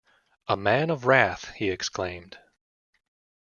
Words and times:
‘A 0.47 0.57
man 0.57 0.89
of 0.89 1.05
wrath!’ 1.05 1.53
he 1.53 1.69
exclaimed. 1.69 2.39